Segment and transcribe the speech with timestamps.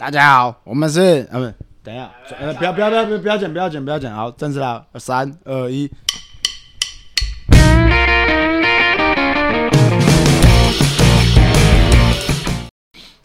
[0.00, 1.54] 大家好，我们是呃不，
[1.84, 2.10] 等一下，
[2.40, 5.90] 呃不要不要不要不要不要剪不要剪不要剪，好，正式啦，三二一。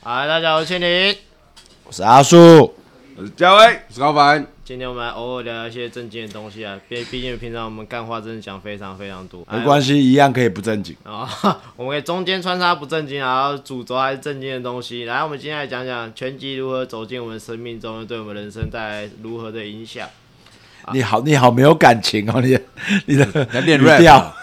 [0.04, 1.16] 嗨，大家好，我是千林。
[1.86, 2.76] 我是阿树，
[3.16, 4.46] 我是嘉威，我是高凡。
[4.66, 10.96] 今天我们来偶尔聊聊一些正经的东西啊，毕毕竟平常我们干话真的讲非常非常多，没关系，一样可以不正经。
[11.04, 11.30] 啊、
[11.78, 15.06] 我们可以中间穿插不正经，然后主轴还是正经的东西。
[15.06, 20.10] 来，我们今天来讲讲拳击如何走进我们生命中，对我们人生带来如何的影响。
[20.92, 22.58] 你好，你好，没有感情哦，你
[23.06, 24.36] 你的语 rap 调啊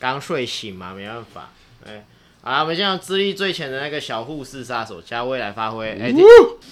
[0.00, 1.48] 刚睡醒嘛，没办法。
[1.86, 2.04] 哎，
[2.42, 5.90] 好啦，我们现在资历最浅的那个小护士杀手加威来发挥。
[6.00, 6.24] 哎、听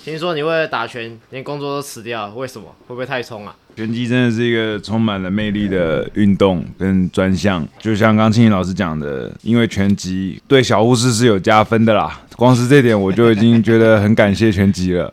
[0.03, 2.75] 听说你为了打拳，连工作都辞掉了，为什么？
[2.87, 3.55] 会不会太冲啊？
[3.77, 15.13] 拳击真的是一个充满了魅力的运动跟专项，就像刚青怡老师讲的，因为拳击对小护士是有加分的啦，光是这点我就已经觉得很感谢拳击了。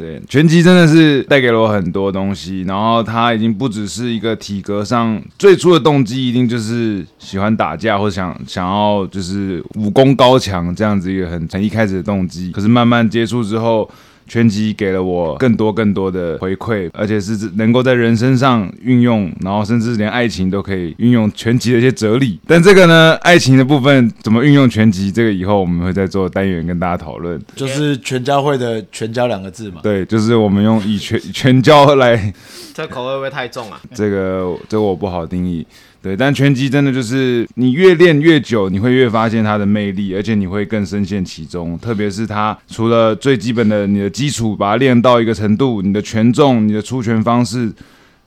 [0.00, 12.50] 对，拳击真的是带给了我很多东西，然后他已经不只是一个体格上最初的动机，一定就是喜欢打架或想想要就是武功高强这样子一个很从一开始的动机。
[12.50, 13.86] 可是慢慢接触之后，
[14.30, 22.38] 拳击给了我更多更多的回馈，而且是能够在人身上运用，然后甚至连爱情都可以运用拳击的一些哲理。
[22.46, 27.42] 但这个呢，爱情的部分怎么运用拳击，这个以后我们会再做单元跟大家讨论。
[27.56, 29.80] 就是全教会的“全教”两个字嘛。
[29.82, 32.32] 对，就是我们用以全全交来，
[32.74, 33.80] 这口味会不会太重啊？
[33.94, 35.66] 这个这个我不好定义。
[36.02, 41.78] 对，但拳击真的就是你越练越久，你会越发现它的魅力，而且你会更深陷其中。
[41.78, 47.70] 特别是它除了最基本的你的基础，把它练到一个程度，你的拳重、你的出拳方式，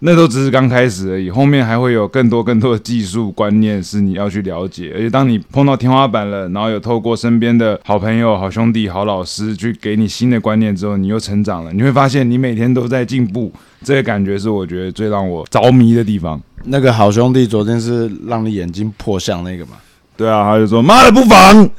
[0.06, 1.32] 那都只是刚开始而已。
[1.32, 4.92] 后面还会有更多更多的技术观念是你要去了解。
[4.94, 11.72] 而且当你碰到天花板了，然后有透过身边的好朋友、好兄弟、好老师去给你新的观念之后，你又成长了。
[11.72, 13.50] 你会发现你每天都在进步，
[13.82, 16.42] 这个感觉是我觉得最让我着迷的地方。
[16.66, 19.78] 那个好兄弟昨天是让你眼睛破相那个嘛？
[20.16, 21.70] 对啊，他就说妈的不防，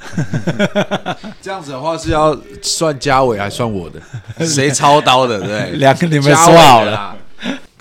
[1.40, 4.46] 这样子的话是要算嘉伟还算我的？
[4.46, 5.40] 谁操刀的？
[5.40, 5.76] 对？
[5.76, 7.14] 两个你们说好了。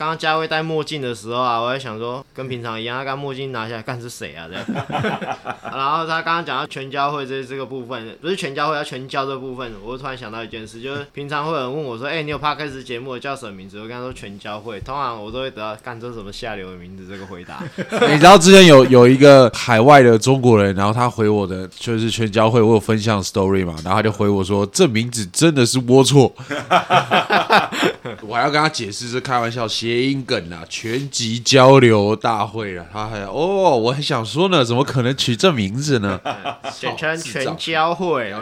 [0.04, 4.50] 刚刚佳威戴墨镜的时候啊，我在想说，跟平常一样，他刚墨镜拿下来，干是谁啊？
[4.50, 4.66] 这样。
[5.64, 13.80] 然后他刚刚讲到全教会这这个部分，不是全教会，要全教这部分，我突然想到一件事，就是平常会有人问我说，哎、你有 p 开始节目叫什么名字？
[13.80, 17.64] 我跟他说全教会，通常我都会得到干这什么下流的名字这个回答。
[18.12, 26.30] 你知道之前有有一个海外的中国人，然后他回我的就是全教会，我有分享 story 嘛，然后他就回我说这名字真的是龌龊，
[28.28, 36.20] 我还要跟他解释是开玩笑谐音梗啊，全集交流大会了，他还哦，我还想说呢，怎么可能取这名字呢？
[36.76, 38.34] 简称全交会，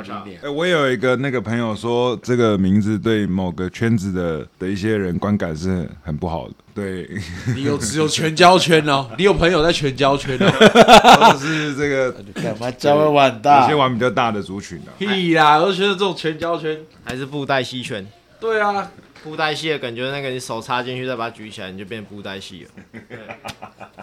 [0.41, 6.53] 哎、我有一个那个朋友说，这个名字对某个圈子的的一些人观感是很不好的。
[6.73, 7.06] 对，
[7.53, 12.09] 你有只有全交圈哦， 你有朋友在全交圈哦，都是这个
[12.41, 13.75] 干嘛交会玩大有些？
[13.75, 14.95] 玩比较大的族群啊。
[14.97, 18.07] 屁啦，我就觉得这种全交圈，还是布袋戏圈。
[18.39, 18.89] 对啊，
[19.23, 23.01] 布袋戏的感觉，那个你手插进去再把它举起来，你就变布袋戏了。
[23.09, 23.17] 对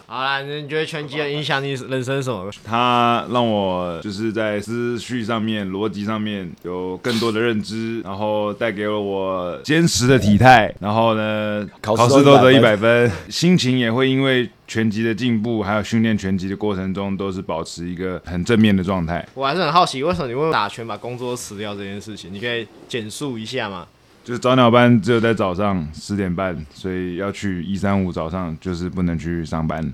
[0.06, 2.50] 好啦，你觉得拳击的影响你人生什么？
[2.64, 19.26] 它让我就是在思绪上面、逻辑上面有更多的认知，然后带给了我坚实的体态，然后呢，考试考试都得一100百分，心情也会因为拳击的进步，还有训练拳击的过程中，都是保持一个很正面的状态。
[19.34, 22.32] 我还是很好奇，为什么你会打拳把工作辞掉这件事情？
[22.32, 23.86] 你可以简述一下吗？
[24.28, 29.90] 就是早鸟班只有在早上十点半，所以要去一三五早上就是不能去上班。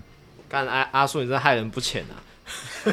[0.49, 2.19] 干阿阿叔，你这害人不浅啊！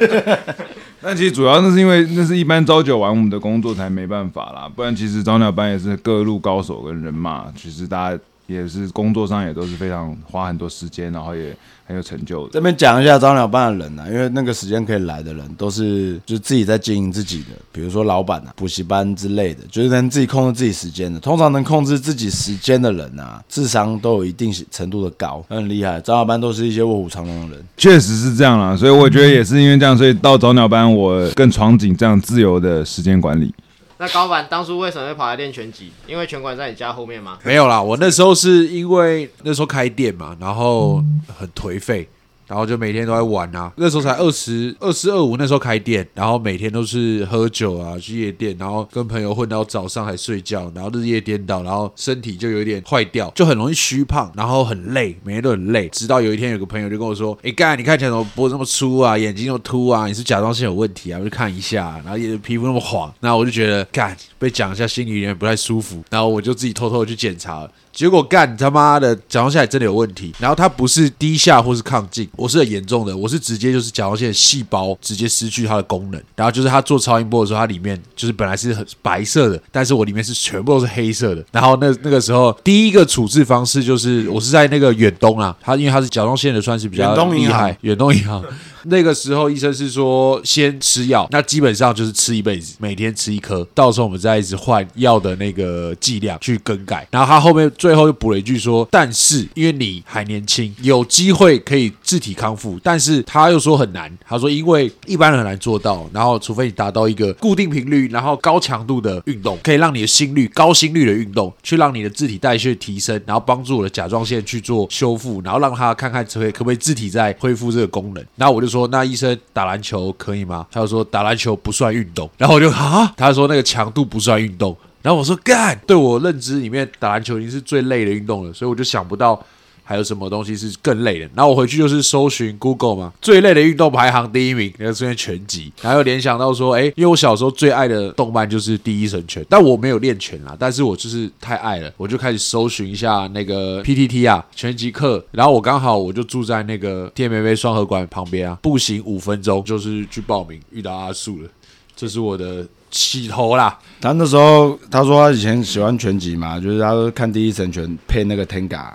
[1.01, 8.19] 但其实主要那是因为那是一般朝九晚五的工作才没办法啦，不然其实早鸟班也是各路高手跟人马，其实大家
[8.51, 12.53] 也是工作上也都是非常花很多时间，然后也很有成就的。
[12.53, 21.19] 这边讲一下早鸟班的人啊，因为那个时间可以来的人都是就是自己在经营自己的，比如说老板啊、补习班之类的，就是能自己控制自己时间的。
[21.19, 25.99] 通常能控制自己时间的人啊，智商都有一定程度的高，很厉害。
[26.01, 27.65] 早鸟班都是一些卧虎藏龙的人。
[27.77, 33.53] 确实是这样啦，所以我觉得也是因为这样，所以到早鸟班我更憧憬这样自由的时间管理。
[34.01, 35.91] 那高凡当初为什么会跑来练拳击？
[36.07, 37.37] 因为拳馆在你家后面吗？
[37.43, 40.95] 没有啦，我那时候是因为那时候开店嘛，然后
[41.37, 42.09] 很颓废，
[42.51, 43.71] 然后就每天都在玩啊。
[43.77, 55.87] 那时候才二十二十二五，那时候开店，然后每天都是喝酒啊，去夜店，然后跟朋友混到早上还睡觉，然后日夜颠倒，然后身体就有点坏掉，就很容易虚胖，然后很累，每天都很累。
[55.87, 60.07] 直到有一天，有个朋友就跟我说：“哎，干，你看起来怎么脖子那么粗啊，眼睛又凸啊？
[60.07, 61.19] 你是甲状腺有问题啊？
[61.19, 88.43] 我就看一下，然后也皮肤那么黄，那我就觉得干被讲一下，心里有点不太舒服，然后我就自己偷偷的去检查。”结果干他妈的甲状腺真的有问题，然后它不是低下或是亢进，我是很严重的，我是直接就是甲状腺细胞直接失去它的功能，然后就是它做超音波的时候，它里面就是本来是很白色的，但是我里面是全部都是黑色的，然后那那个时候第一个处置方式就是我是在那个远东啊，它因为它是甲状腺的算是比较厉害，远东银行。
[88.85, 97.07] 那个时候医生是说先吃药，那基本上就是吃一辈子，每天吃一颗，到时候我们再一直换药的那个剂量去更改。
[97.11, 118.25] 然后他后面最后又补了一句说，但是因为你还年轻，有机会可以自体康复，但是他又说很难，他说因为一般人很难做到，然后除非你达到一个固定频率，然后高强度的运动，可以让你的心率高心率的运动，去让你的自体代谢提升，然后帮助我的甲状腺去做修复，然后让他看看可不可以可不可以自体再恢复这个功能。
[118.35, 120.65] 然后我就说，那医生打篮球可以吗？
[120.71, 122.29] 他就说打篮球不算运动。
[122.37, 124.75] 然后我就啊，他说那个强度不算运动。
[125.01, 129.43] 然后我说干，对我认知里面打篮球已经是最累的运动了，所以我就想不到。
[129.83, 131.29] 还有什么东西是更累的？
[131.35, 151.49] 然后我回去就是搜寻 Google 嘛，最累的运动排行第一名，那出现拳击，然后又联想到说，哎，因为我小时候最爱的动漫就是《第一神拳》，但我没有练拳啦，但是我就是太爱了，我就开始搜寻一下那个 PTT 啊拳击课，然后我刚好我就住在那个天美美双河馆旁边啊，步行五分钟就是去报名，遇到阿树了，
[151.95, 153.77] 这是我的起头啦。
[153.99, 158.85] 他那时候他说他以前喜欢拳击嘛，就是他说看《第一神拳》配那个 Tenga，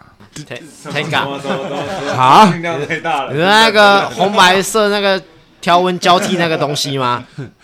[0.93, 1.39] Tenga，
[2.17, 5.23] 啊，音 量太大你说那个红白色那个
[5.61, 7.25] 条纹交替那个东西吗？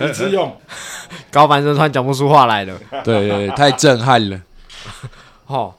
[0.00, 0.56] 一次用。
[1.30, 2.76] 高凡生突然讲不出话来了。
[3.04, 4.38] 对对对，太震撼了。
[5.46, 5.72] 哦，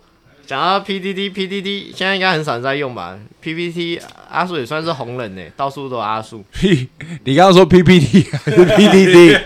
[0.48, 4.00] 讲到 PDD，PDD 现在应该很少人在用吧？PPT
[4.32, 6.44] 阿树也算是红人呢，到处都有阿树。
[6.54, 6.88] P，，
[7.26, 9.44] 你刚刚说 PPT 还是 PTT？PDD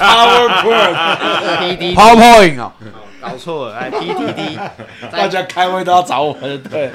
[1.96, 2.72] PowerPoint 哦，
[3.22, 4.60] 搞错了，哎，PDD
[5.12, 6.90] 大家开会都要找我，对，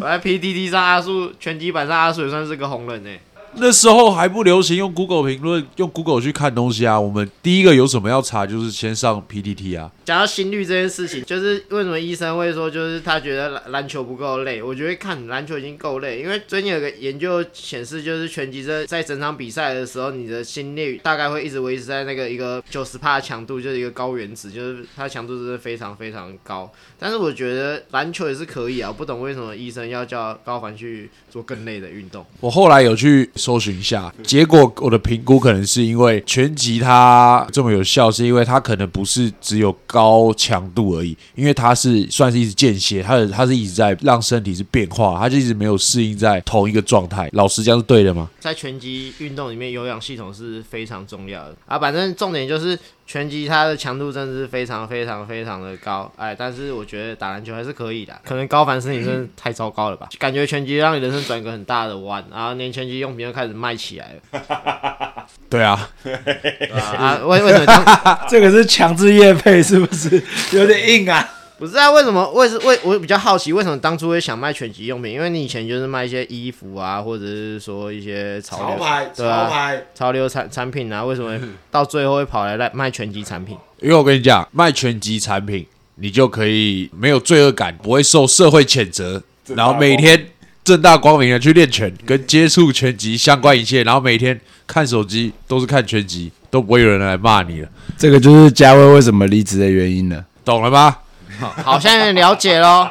[0.00, 3.10] 在 PDD 上阿树拳击版上阿树也算是个红人呢。
[3.54, 6.98] 那时候还不流行用 Google 评论，用 Google 去看东西啊。
[6.98, 9.90] 我们第一个有什么要查，就是先上 PTT 啊。
[10.04, 14.62] 讲到心率这件事情，就是为什么医生会说，就是他觉得篮篮球不够累。
[14.62, 26.70] 我觉得看篮球已经够累，因为最近有个研究显示，就是拳击这在整场比赛的时候，你的心率大概会一直维持在那个一个九十帕强度，就是一个高原值，就是它的强度真的非常非常高。
[26.98, 32.24] 但是我觉得篮球也是可以啊，我不懂为什么医生要叫高凡去做更累的运动。
[32.40, 47.28] 我后来有去搜寻一下，结果我的评估可能是因为拳击它这么有效，是因为它可能不是只有高强度而已，因为它是算是一直间歇，它的它是一直在让身体是变化，它就一直没有适应在同一个状态。
[47.32, 48.30] 老实讲是对的吗？
[48.38, 51.76] 在拳击运动里面，有氧系统是非常重要的啊。
[51.76, 52.78] 反正重点就是
[53.12, 58.18] 拳击它的强度真的是非常非常非常的高，哎，但是我觉得打篮球还是可以的。
[58.24, 60.08] 可能高凡身体真的太糟糕了吧？
[60.18, 65.26] 感觉拳击让你人生转一个很大的弯，然后连拳击用品都开始卖起来了。
[65.50, 65.90] 对啊，
[66.96, 70.22] 啊，为为什么当 这个是强制业配，是不是
[70.52, 71.28] 有点硬啊？
[71.62, 71.88] 不是啊？
[71.92, 72.28] 为什么？
[72.32, 75.12] 为什为我比较好奇，为什么当初会想卖拳击用品？
[75.12, 78.84] 因为你以前就是卖一些衣服啊，或者是说一些潮流
[79.16, 81.38] 对啊牌，潮流产产品啊，为什么
[81.70, 83.56] 到最后会跑来来卖拳击产品？
[83.80, 85.64] 因为我跟你讲，卖拳击产品，
[85.94, 89.22] 你就可以没有罪恶感，不会受社会谴责，
[89.54, 90.30] 然后每天
[90.64, 100.24] 正大光明的去练拳，跟接触拳击相关一切，然后每天看手机都是看拳击，都不会有人来骂你了，这个就是嘉威为什么离职的原因了。
[100.44, 100.96] 懂了吗？
[101.64, 102.88] 好，现在了解喽。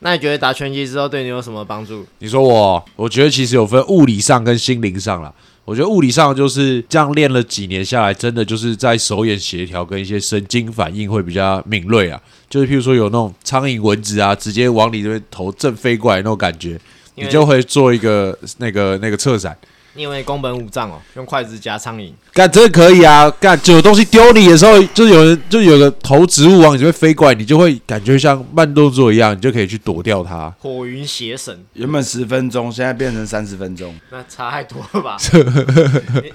[0.00, 2.06] 那你觉得打拳击之后对你有什么帮助？
[2.20, 5.32] 你说我，我觉得其实有分物理上跟心灵上啦。
[5.66, 12.20] 我觉得物理上就是这样练了几年下来，真的就是在手眼协调跟一些神经反应会比较敏锐啊。
[12.48, 16.80] 就是譬如说有那种苍蝇、蚊子啊，直接往你这边头正飞过来那种感觉，
[17.14, 19.56] 你就会做一个那个那个侧闪。
[19.94, 22.12] 你以为宫本武藏哦，用筷子夹苍蝇？
[22.32, 30.52] 干这个可以啊，干就有东西丢你的时候，就是有人就有个投植物往你这边飞过来，你就会感觉像慢动作一样，你就可以去躲掉它。
[30.60, 33.92] 火云邪神，原本十分钟，现在变成三十分钟。
[34.10, 35.16] 那差太多了吧？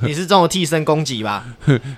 [0.02, 1.46] 你你是这种替身攻击吧？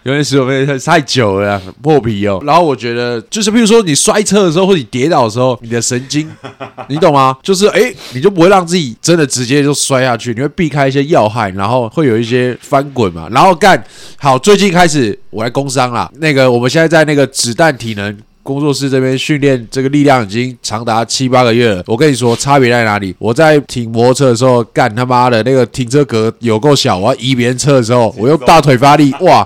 [0.03, 2.39] 有点十五分钟太久了啊，破皮哦。
[2.45, 6.29] 然后我觉得，就是比如说你摔车的时候，或者你跌倒的时候，你的神经，
[6.87, 7.35] 你懂吗？
[7.41, 13.27] 就是哎、你就不会让自己真的直接就摔下去，你会避开一些要害，然后会有一些翻滚嘛。
[13.31, 13.83] 然后干
[14.17, 16.11] 好，最近开始我来工商啦。
[16.19, 18.17] 那个我们现在在那个子弹体能。
[18.47, 21.83] 工作室这边训练这个力量已经长达七八个月了。
[21.85, 23.13] 我跟你说，差别在哪里？
[23.19, 29.45] 我在停摩托车的时候，干他妈的那个停车格有够小，我要移别人车的时候， 我用大腿发力，哇！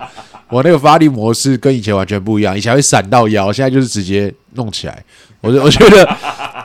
[0.50, 5.04] 我那个发力模式跟以前完全不一样，以前会闪到腰，现在就是直接弄起来。
[5.42, 6.18] 我我觉得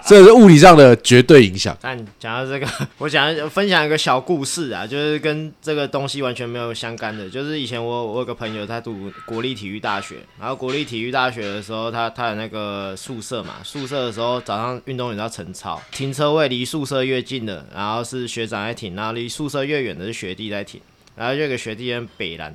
[0.07, 1.77] 这是物理上的绝对影响。
[1.81, 2.67] 但讲到这个，
[2.99, 7.29] 我想分享一个小故事啊，就是跟这个东西完全没有相干的。
[7.29, 20.81] 就是以前我我有个朋友，他读国立体育大学，然后国立体育大学的时候，他他有那个宿舍嘛，宿舍的时候早上运动员要晨操，停车位离宿舍越近的，然后是学长在停，然后离宿舍越远的是学弟在停，
[21.17, 22.55] 然后就有个学弟跟北兰。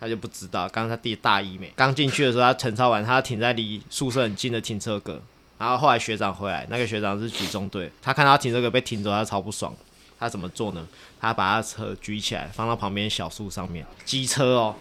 [0.00, 5.22] 他就不知道，刚刚他弟大一没，刚进去的时候，他晨操完，他停在离宿舍很近的停车格，
[5.64, 9.74] 然后后来学长回来，那个学长是举重队，他看到他停车格被停走，他超不爽。
[10.16, 10.86] 他怎么做呢？
[11.20, 14.74] 他把他车举起来，放到旁边小树上面，机车哦。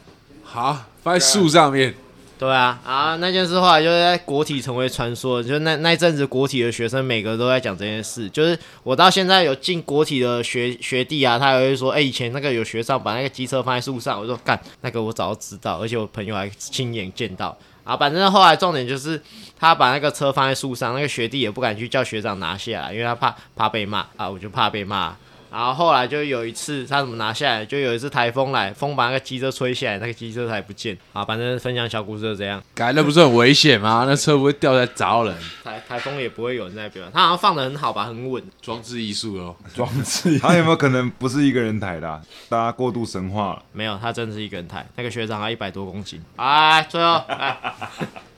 [0.44, 1.94] 好，放在树上面，
[2.38, 17.58] 对啊，啊，那件事后来就是在国体成为传说，就那那一阵子国体的学生每个都在讲这件事，就是我到现在有进国体的学学弟啊，他还会说，哎、以前那个有学长把那个机车放在树上，我说干，那个我早就知道，而且 我朋友还亲眼见到。
[17.84, 19.22] 啊，反正后来重点就是
[19.60, 25.16] 他把那个车放在树上，那个学弟也不敢去叫学长拿下来，因为他怕怕被骂啊，我就怕被骂。
[25.54, 31.24] 然后后来就有一次他怎么拿下来，就有一次台风来，风把那个机车吹下来，那个机车才不见啊。
[31.24, 32.60] 反正分享小故事就这样。
[32.74, 34.06] 改那不是很危险吗？
[34.10, 35.36] 那车不会掉下来砸到人？
[35.64, 38.44] 台台风也不会有人在表演，他好像放的很好吧，很稳。
[38.64, 39.56] 装置艺术哦。
[39.76, 42.20] 装置他有没有可能不是一个人抬的啊、
[42.50, 43.64] 大家过度神化了？
[43.74, 44.84] 没有，他真的是一个人抬。
[44.96, 46.20] 那个学长他一百多公斤。
[46.36, 47.58] 哎，最后哎，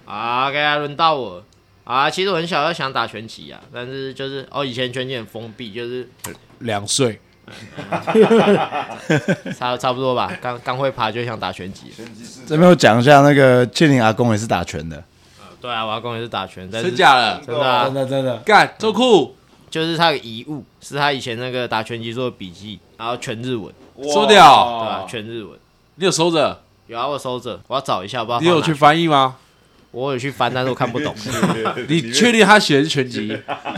[0.06, 1.42] 啊，OK，啊轮到我。
[1.86, 6.10] 啊，其实我很小就想打拳击啊，但是就是哦，以前拳击很封闭，就是
[6.60, 7.20] 两岁，
[9.58, 11.92] 差差不多吧，刚刚会爬就想打拳击。
[12.48, 15.04] 这边我讲一下，那个庆龄阿公也是打拳的，
[15.62, 17.42] 对啊，我阿公也是打拳，但是真假的？
[17.46, 18.38] 真的啊真，的真的。
[18.40, 19.36] 干，这么酷，
[19.70, 23.74] 就是他的遗物，是他以前那个打拳击做的笔记，然后全日文，
[24.14, 25.58] 收掉对吧、全日文。
[25.96, 26.62] 你有收着？
[26.88, 29.38] 有啊，我收着，我要找一下，我不知道你有去翻译吗？
[29.96, 31.16] 我有去翻，但是我看不懂。
[31.88, 33.30] 你确定他写的是拳击？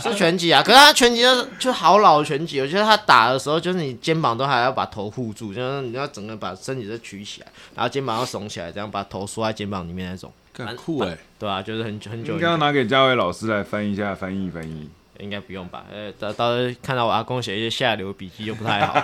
[0.02, 11.16] 是拳击啊，可是他拳击就就好老的拳击，我觉得他打的时候，就是你肩膀都还要把头护住，就是你要整个把身体再举起来，然后肩膀要耸起来，这样把头缩在肩膀里面那种，很酷哎！
[11.38, 14.90] 对啊，就是很久很久应该要，拿给嘉伟老师来翻译一下，翻译翻译。
[15.20, 15.84] 应该不用吧？
[15.92, 18.96] 呃，到到时候看到我阿公写一些下流笔记就不太好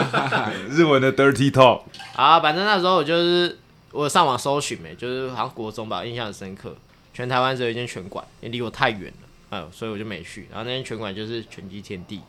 [0.70, 1.82] 日文的 dirty talk，
[2.16, 2.40] 啊。
[2.40, 3.58] 反正那时候我就是
[3.92, 6.74] 我上网搜寻没，就是好像国中吧，印象很深刻。
[7.12, 10.46] 全台湾只有一间拳馆，也离我太远了，哎呦，所以我就没去。
[10.50, 12.20] 然后那间拳馆就是拳击天地，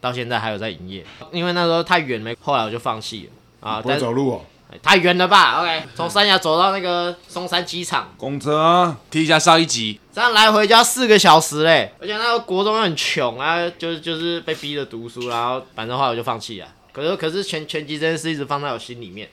[0.00, 1.04] 到现在还有在营业。
[1.30, 3.80] 因为那时候太远没，后来我就放弃了啊。
[3.80, 11.92] 不会走路哦，哎太远了吧？OK，从三峡走到那个松山机场，公车啊，听一下上一集，这样来回就要四个小时嘞。
[12.00, 16.66] 而且那个国中又很穷啊，就是就是被逼着读书，然后反正后来我就放弃了。
[16.92, 19.28] 可是可是拳拳击这件事一直放在我心里面。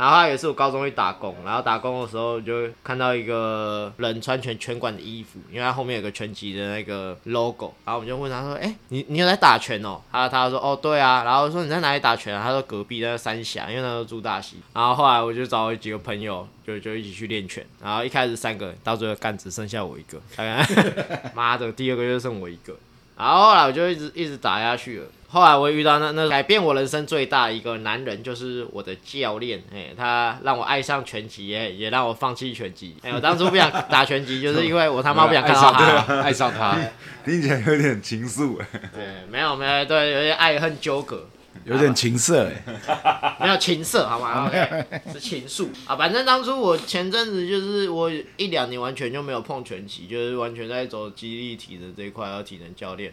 [0.00, 17.62] 然后他也是我高中去打工，然后打工的时候就看到一个人穿拳拳馆的衣服，因为他后面有个拳击的那个 logo，然后我们就问他说：“哎、你你有在打拳哦？”他他说：“哦，对啊。”然后说：“你在哪里打拳啊？”他说：“隔壁那个三峡，因为那时候住大溪。”然后后来我就找几个朋友，就就一起去练拳。
[17.84, 22.74] 然后一开始三个人，到最后干只剩下我一个，大概妈的，第二个就剩我一个。
[23.18, 25.06] 然后后来我就一直一直打下去了。
[25.32, 32.96] 后来我遇到那那改变我人生最大一个男人，就是我的教练，哎，他让我爱上拳击，哎也让我放弃拳击。
[33.02, 36.20] 哎，我当初不想打拳击， 就是因为我他妈不想看到他。
[36.20, 36.76] 爱上他，
[37.24, 38.66] 听起来有点情愫哎。
[38.92, 41.24] 对，没有没有，对，有点爱恨纠葛。
[41.64, 43.36] 有点情色哎。
[43.40, 45.94] 没有情色，好吗？OK， 是情愫啊。
[45.94, 53.12] 反正当初我前阵子就是我一两年完全就没有碰拳击，就是完全在走肌力体的这一块，要体能教练。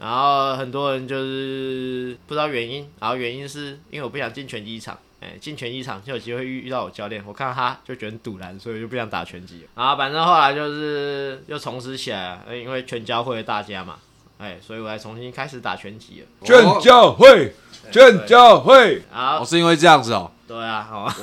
[0.00, 9.68] 然后很多人就是不知道原因，然后原因是因为我不想进拳击场，哎，进拳击场就有机会遇遇到我教练，我看到他就觉得很堵然，所以就不想打拳击了。
[9.76, 13.98] 然后反正后来就是又重拾起来了，因为全教会的大家嘛，
[14.38, 16.26] 哎，所以我才重新开始打拳击了。
[16.46, 17.52] 劝教会，
[17.92, 20.32] 劝教会，好哦，，是因为这样子哦。
[20.50, 21.14] 对啊，好啊，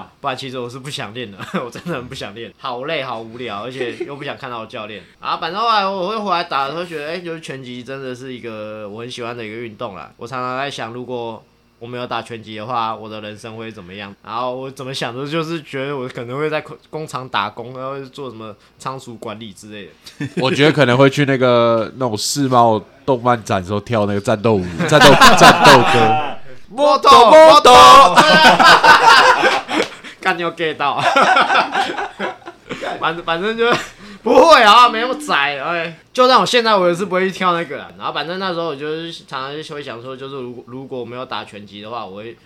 [0.00, 0.06] 哇！
[0.20, 5.00] 不然其实我是不想练的， 我真的很不想练，好累，好无聊，而且又不想看到我教练。
[5.20, 10.10] 啊，反正后来我会回来打的时候，觉得哎、就是拳击真的是一个我很喜欢的一个运动啦。
[10.16, 11.40] 我常常在想，如果
[11.78, 14.12] 我没有打拳击的话，我的人生会怎么样？
[14.24, 19.92] 然后我怎么想的，就是觉得我可能会在工工厂打工，然后做什么仓储管理之类的。
[20.42, 25.06] 我觉得可能会去那个那种世贸动漫展的时候跳那个战斗舞、战斗
[25.38, 26.27] 战斗歌。
[26.68, 27.74] 摩托摩托，
[30.20, 31.00] 干你有 get 到？
[33.00, 33.72] 反正反正就
[34.22, 35.58] 不会啊，没那么窄。
[35.58, 37.90] 哎，就算我现在我也是不会去跳那个啦。
[37.96, 42.36] 然后反正那时候我就是常常就会想说，就是如果如果我没有打拳击的话，我会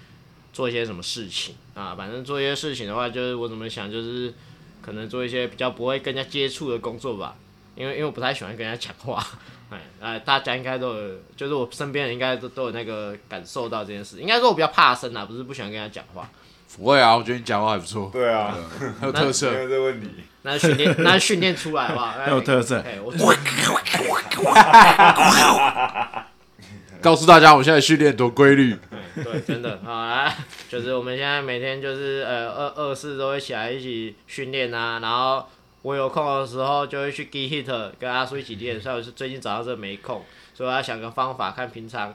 [0.52, 1.95] 做一些什么事情啊？
[1.97, 4.33] 反正做一些事情的话，就是我怎么想，就是
[4.81, 7.35] 可能做一些比较不会跟人家接触的工作吧。
[7.75, 9.26] 因为因为我不太喜欢跟人家讲话，
[9.73, 14.21] 哎哎，大家应该都有，就是我身边人应该都都有那个感受到这件事。
[14.21, 16.29] 应该说我比较怕生啊，不是不喜欢跟人家讲话。
[16.76, 18.57] 不会啊，我觉得你讲话还不错，对啊，
[18.99, 19.50] 很有特色。
[19.50, 20.09] 没有这问题。
[20.43, 22.12] 那是训练， 那是训练出来好不好？
[22.12, 23.12] 很有特色哎，我
[27.02, 28.76] 告诉大家，我们现在训练多规律。
[29.14, 30.35] 对，真的好来，
[30.71, 35.47] 就是我们现在每天就是呃二二四都会起来一起训练啊，然后
[35.82, 40.24] 我有空的时候就会去 G Hit 跟阿叔一起练，虽然我是最近找到这没空，
[40.54, 42.14] 所以我要想个方法，看平常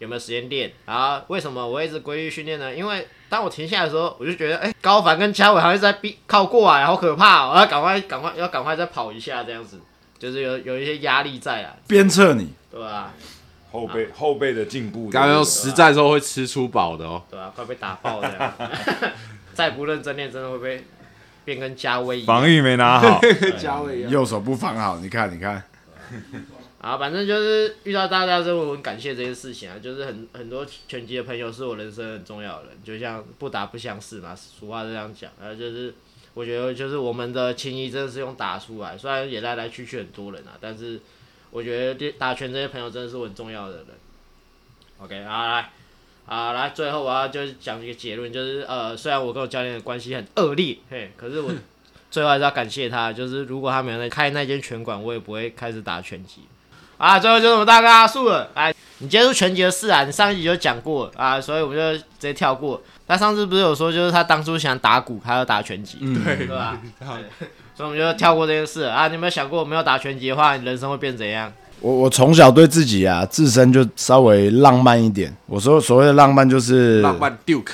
[0.00, 0.72] 有没有时间练。
[0.84, 2.74] 然后为什么我一直规律训练呢？
[2.74, 9.78] 因为当我停下来的时候，我就觉得哎、高凡跟嘉伟好像在逼靠过来，好可怕、哦，我要赶快赶快要赶快再跑一下这样子，
[10.18, 13.14] 就是有有一些压力在啊，鞭策你，对吧、
[13.70, 17.22] 后背后背的进步，刚刚用实战的时候会吃出饱的哦。
[17.30, 18.54] 对啊，快被打爆这样，
[19.54, 20.84] 再不认真练，真的会被
[21.48, 22.26] 变跟嘉威一样。
[22.26, 23.20] 防御没拿好，
[24.10, 25.62] 右手不防好，你看，你看，
[26.78, 35.94] 啊，反正就是遇到大家之后，我很感谢这件事情啊，就是很很多拳击的朋友是我人生很重要的人，就像不打不相识嘛，俗话是这样讲，呃，就是
[36.34, 41.00] 我觉得就是我们的情谊真的是用打出来，虽然也来来去去很多人啊，但是
[41.50, 43.86] 我觉得打拳这些朋友真的是我很重要的人。
[44.98, 45.70] OK，好来，
[46.28, 51.50] 好来，最后我要就是讲一个结论，就是呃，虽然我跟我教练的关系很恶劣，嘿，可是我
[52.10, 56.42] 最后还是要感谢他，就是如果他没有在开那间拳馆，我也不会开始打拳击。
[56.98, 58.50] 啊，最后就是我们大哥阿树了。
[58.54, 62.82] 哎，你接触拳击的事啊，你上一集就讲过啊，所以我们就直接跳过。
[63.06, 66.78] 他上次不是有说，就是他当初想打鼓，还要打拳击，对对吧？
[66.98, 67.06] 对
[67.74, 69.06] 所以我们就跳过这件事啊。
[69.06, 71.50] 你有没有想过，没有打拳击的话，你人生会变怎样？
[71.80, 75.34] 我我从小对自己啊自身就稍微浪漫一点。
[75.46, 77.70] 我说所谓的浪漫就是浪漫 Duke，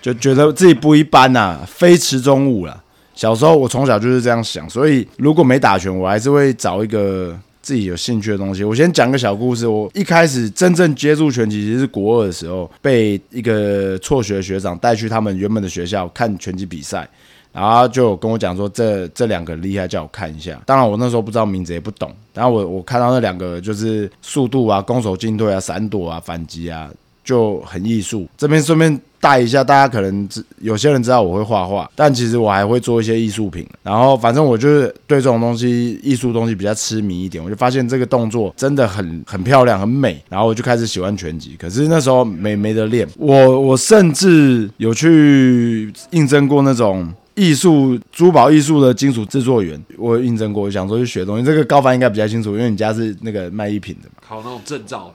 [0.00, 2.82] 就觉得自己不一般呐、非池中物啦。
[3.14, 8.62] 小时候我从小就是这样想，所以如果没打拳，我还是会找一个自己有兴趣的东西。
[8.62, 9.66] 我先讲个小故事。
[9.66, 17.08] 我一开始真正接触拳击，其实是国二的时候，被一个辍学学长带去他们原本的学校看拳击比赛。
[17.52, 20.60] 然后就跟我讲说这这两个厉害，叫我看一下。
[20.64, 26.88] 当然我那时候不知道名字也不懂，然后我我看到那两个就是速度啊、攻守进退啊、闪躲啊、反击啊，
[27.24, 28.28] 就很艺术。
[28.36, 30.28] 这边顺便带一下，大家可能
[30.60, 33.66] 有些人知道我会画画，但其实我还会做一些艺术品。
[33.82, 41.56] 然后反正我就是对这种东西、艺术东西比较痴迷一点，我就发现这个动作真的很很漂亮、很美，然后我就开始喜欢拳击。
[41.58, 47.12] 可是那时候没没得练，我我甚至有去应征过那种。
[47.38, 51.44] 艺术珠宝艺术的金属制作员，我有应征过，我想说去学东西。
[51.44, 54.16] 这个高凡应该比较清楚，因为你家是那个卖艺品的嘛。
[54.28, 55.14] 考那种证照，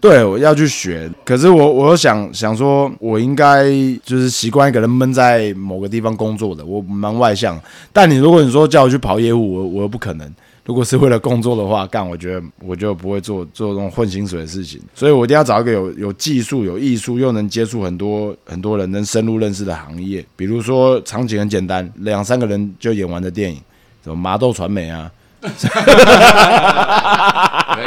[0.00, 3.64] 对，我要去学，可是我我又想想说，我应该
[4.04, 7.60] 就是习惯一个人闷在某个地方工作的，我蛮外向。
[7.92, 10.32] 但你如果你说叫我去跑业务，我我又不可能。
[10.64, 20.24] 如果是为了工作的话，干我觉得我就不会做做这种混薪水的事情，所以我一定要找一个有有技术、有艺术，又能接触很多很多人、能深入认识的行业。
[20.36, 23.60] 比如说场景很简单，两三个人就演完的电影，
[24.02, 25.48] 什么麻豆传媒啊， 可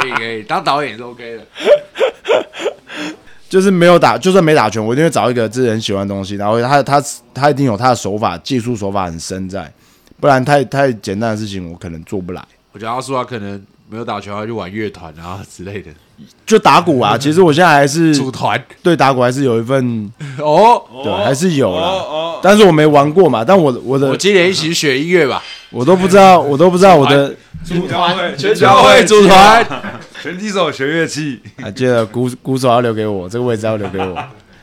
[0.06, 1.44] 以可以，当导演是 OK 的。
[3.48, 7.02] 就是没有打，就算没打拳，我一定会找一个自己很喜欢的东西，然后他他
[7.34, 9.72] 他一定有他的手法，技术手法很深在，
[10.20, 12.44] 不然太太简单的事情我可能做不来。
[12.78, 15.90] 我觉得阿叔他可能没有打球，他就玩乐团啊之类的，
[16.46, 18.62] 就打鼓啊， 其实我现在还是组团。
[18.84, 20.80] 对打鼓还是有一份，哦。
[21.02, 21.80] 对，还是有啦。
[21.80, 29.66] 哦，但是我没玩过嘛，但我我的我的今年一起去学音乐吧，我都不知道， 我都不知道我的组团，全教会组团，
[30.22, 34.16] 拳击手学乐器， 啊，记得鼓鼓手要留给我，这个位置要留给我，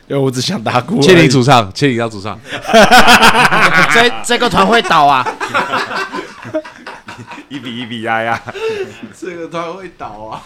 [0.08, 1.02] 因为我只想打鼓。
[1.02, 2.38] 千里主唱，千里要主唱，
[3.92, 5.22] 这这个团会倒啊！
[7.56, 8.40] 一比一比压压。
[9.18, 10.42] 这个团会倒啊！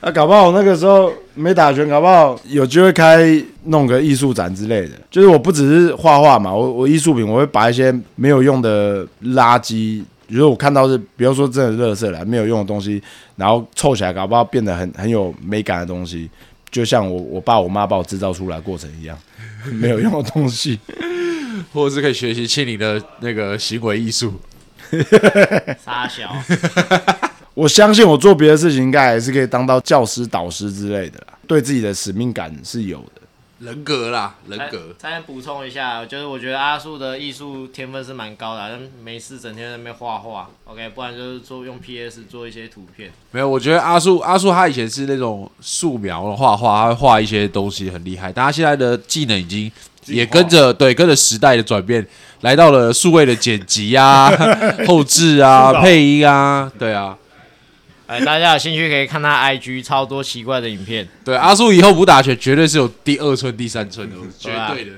[0.00, 4.90] 那、搞不好那个时候没打拳，搞不好有机会开弄个艺术展之类的。
[5.10, 13.00] 就是我不只是画画嘛，我我艺术品我会把一些没有用的垃圾，比如说我看到是，比如说真的垃圾来没有用的东西，
[13.36, 16.28] 然后凑起来，搞不好变得很很有美感的东西，
[16.70, 19.16] 就像我我爸我妈把我制造出来的过程一样，
[19.72, 20.80] 没有用的东西。
[21.72, 24.32] 或者是可以学习庆龄的那个行为艺术。
[25.84, 26.34] 傻小，
[27.54, 31.38] 我相信我做别的事情，应该还是可以当到教师、导师之类的啦。
[31.46, 33.22] 对自己的使命感是有的。
[33.58, 34.92] 人格啦，人格。
[34.98, 43.12] 再补充一下，就是我觉得阿树的艺术天分是蛮高的啊，但没事整天在那边画画，OK，不然就是做用 PS 做一些图片。
[43.30, 49.70] 没有，我觉得阿树阿树他以前是那种素描的画画，他会画一些东西很厉害，但他现在的技能已经
[50.06, 52.04] 也跟着对跟着时代的转变，
[52.40, 54.30] 来到了数位的剪辑啊、
[54.86, 57.16] 后置啊、 配音啊，对啊，
[58.06, 64.90] 哎，大家有兴趣可以看他 IG 超多奇怪的影片，对阿叔以后不打拳，绝对是有第二春、第三春的，绝对的。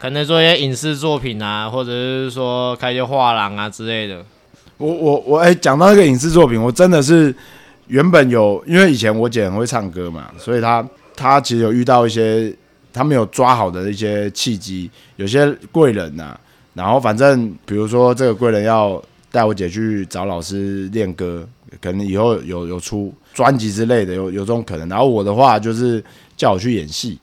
[0.00, 4.24] 可能做一些影视作品啊，或者是说开一些画廊啊之类的。
[4.78, 7.32] 我我我哎，讲到那个影视作品，我真的是
[7.86, 12.52] 原本有，因为以前我姐很会唱歌嘛，所以她她其实有遇到一些
[12.92, 16.38] 他没有抓好的一些契机，有些贵人呐、
[16.74, 21.48] 然后反正比如说这个贵人要带我姐去找老师练歌，
[21.80, 24.88] 可能以后有有出专辑之类的，有有这种可能。
[24.88, 26.02] 然后我的话就是
[26.36, 27.18] 叫我去演戏，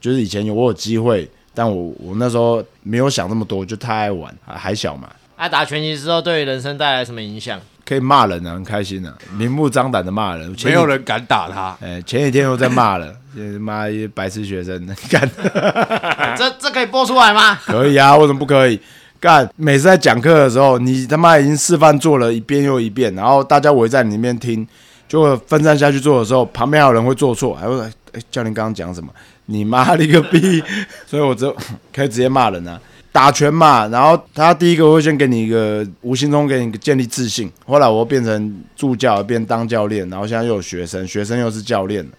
[0.00, 5.08] 就是以前有我有机会，但我我那时候没有想那么多，就太爱玩，还小嘛。
[5.36, 7.60] 爱、打拳击之后对人生带来什么影响？
[7.92, 10.86] 可以骂人啊，很开心啊，明目张胆的骂人，没有。
[10.86, 15.30] 人敢打他，哎、前几天又在骂了，就是骂一些白痴学生， 干
[16.36, 17.54] 这这可以播出来吗？
[17.66, 18.16] 可以啊？
[18.16, 18.80] 为什么不可以？
[19.20, 24.66] 干，每次在讲课的时候，你他妈已经示范做了一遍又一遍，然后大家围在你那边听，
[25.06, 27.78] 就会分散下去做的时候，旁边还有人会做错，还会
[28.12, 29.10] 哎、教练刚刚讲什么？
[29.46, 30.62] 你妈了个逼！
[31.06, 31.54] 所以我就
[31.94, 32.80] 可以直接骂人啊。
[33.12, 42.10] 打拳嘛，然后他第一个会先给你一个无形中给你建立自信，后来我变成助教，变当教练，然后现在又有学生，学生又是教练了，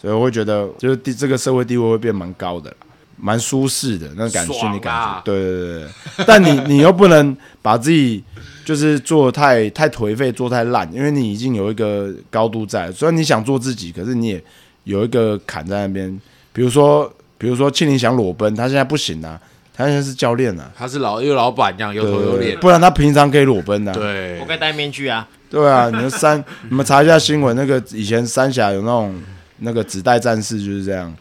[0.00, 2.74] 所以我会觉得就是地这个社会地位会变蛮高的，
[3.18, 5.30] 蛮舒适的那种感爽心理感啊觉。
[5.30, 5.80] 对对对
[6.16, 8.24] 对，但你你又不能把自己
[8.64, 14.42] 就是做得太太颓废，做太烂，因为你已经有一个高度在，虽然你想做自己，可是你也
[14.84, 16.18] 有一个坎在那边。
[16.52, 19.40] 比如说，比如说庆林想裸奔，他现在不行啊，
[19.74, 22.58] 他现在是教练啊，他是老又老板这样，有头有脸。
[22.58, 23.92] 不然他平常可以裸奔啊。
[23.92, 25.26] 对我可以戴面具啊。
[25.48, 29.20] 对啊，你们三， 你们查一下新闻，那个以前三峡有那种
[29.58, 31.12] 那个纸袋战士就是这样，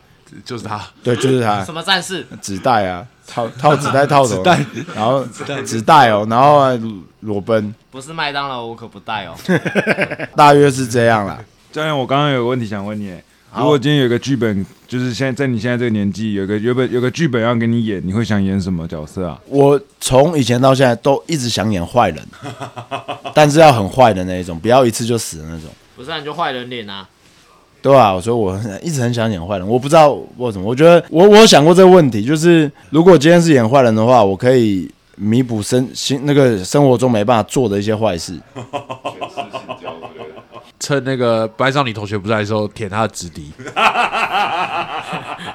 [0.46, 0.80] 就是他。
[1.04, 2.26] 对，就是他什么战士？
[2.42, 5.26] 纸袋啊，套套纸袋套头， 纸袋然后
[5.66, 6.80] 纸袋哦，然后啊
[7.22, 9.34] 裸奔，不是麦当劳，我可不带哦。
[10.38, 11.40] 大约是这样啦。
[11.72, 13.16] 教练，我刚刚有个问题想问你，
[13.58, 19.40] 如果今天有个剧本，就是现在在你现在这个年纪，有个有本有个剧本要给你演，你会想演什么角色啊？
[19.48, 22.24] 我从以前到现在都一直想演坏人，
[23.34, 25.70] 但是要很坏的那一种，不要一次就死的那种。
[25.96, 27.08] 不是、啊，你就坏人脸啊。
[27.82, 30.66] 对啊，所以我很一直很想演坏人，我不知道为什么。
[30.68, 38.40] 我觉得我我想过这个问题，就是如果今天是演坏人的话，我可以弥补生心那个生活中没办法做的一些坏事。
[40.80, 43.52] 趁那个班上女同学不在的时候舔她的直笛，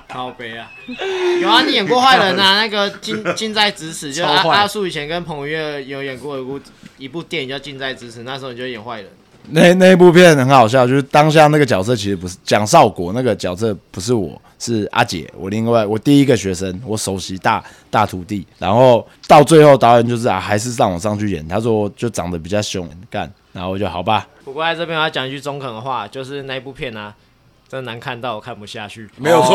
[0.08, 0.70] 好悲啊，
[1.40, 6.60] 有啊，你演过坏人啊，那个近近在咫尺，就是阿阿树以前跟彭于晏有演过一部
[6.98, 9.10] 一部电影叫《近在咫尺》，那时候你就演坏人。
[9.50, 27.14] 那那一部片很好笑，就是当下那个角色其实不是蒋少国那个角色不是我，是阿姐，我另外我第一个学生，我首席大大徒弟，然后到最后导演就是啊，还是让我上去演，他说就长得比较凶，干，然后我就好吧，不过在这边我要讲一句中肯的话，就是那一部片啊，
[27.68, 29.09] 真的难看到我看不下去。
[29.16, 29.50] 没有错，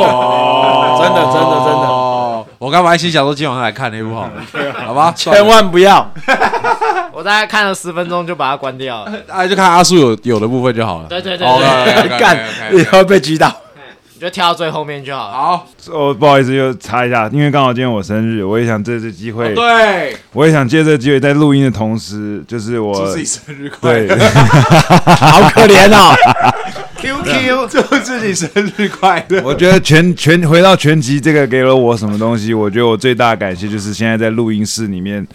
[0.99, 4.43] 真的真的真的，哦，我刚本来心想说今晚上来看那部好了，
[4.85, 6.11] 好吧， 千万不要。
[7.13, 9.13] 我大概看了十分钟就把它关掉了。
[9.27, 11.07] 哎，就看阿树有有的部分就好了。
[11.07, 11.45] 对对对
[12.17, 12.37] 干，
[12.71, 13.53] 你会被击倒。
[14.19, 15.33] 你就跳到最后面就好了。
[15.33, 24.17] 好，哦，不好意思，就插一下，因为刚好今天我生日，我也想借这机会，对，我也想借这个机会，在录音的同时，就是我祝自己生日快对乐，
[25.15, 26.13] 好可怜哦。
[26.99, 29.41] QQ 祝自己生日快乐。
[29.41, 32.53] 我觉得全全回到全集这个给了我什么东西？
[32.53, 35.25] 我觉得我最大的感谢就是现在在录音室里面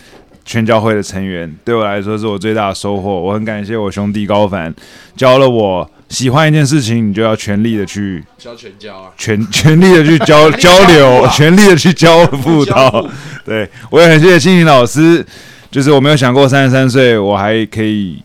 [0.45, 3.19] 全教会的成员，对我来说是我最大的收获。
[3.19, 4.75] 我很感谢我兄弟高凡
[5.17, 13.09] 教了我，喜欢一件事情，你就要全力的去交全交啊，全 全力的去交交流，全力的去交辅交导。
[13.45, 15.25] 对我也很谢谢青林老师，
[15.71, 18.23] 就是我没有想过三十三岁我还可以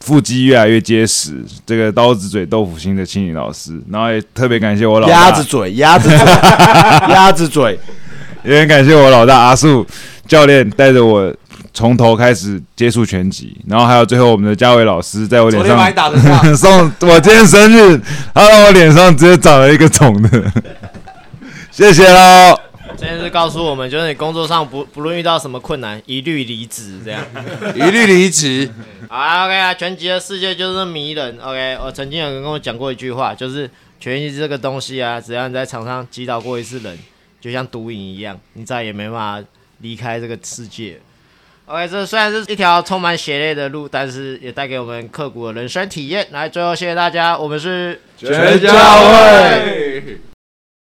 [0.00, 1.32] 腹肌越来越结实，
[1.66, 6.18] 这个刀子嘴豆腐心的青理老师，然后也特别感谢我老鸭子嘴，鸭子嘴，
[7.14, 7.78] 鸭子嘴，
[8.44, 9.86] 也很感谢我老大阿树
[10.26, 11.34] 教练带着我
[11.74, 15.76] 从头开始接触拳击，然后还有最后我们的嘉伟老师在我脸上
[16.56, 18.00] 送我今天生日，
[18.32, 20.52] 他让我脸上直接长了一个肿的，
[21.72, 22.56] 谢谢喽。
[22.96, 27.20] 这件事告诉我们，就是你工作上不不论遇到什么困难，一律离职这样。
[27.74, 28.70] 一律离职。
[29.08, 31.36] 好啊，OK 啊，拳击的世界就是迷人。
[31.42, 36.96] OK，我曾经有人跟我讲过一句话，就是拳击这个东西啊，只要你在场上击倒过一次人，
[37.40, 39.48] 就像毒瘾一样，你再也没办法
[39.80, 41.00] 离开这个世界。
[41.66, 46.26] OK，这虽然是一条充满血泪的路，但是也带给我们刻骨的人生体验。
[46.30, 50.18] 来，最后谢谢大家，我们是全家会。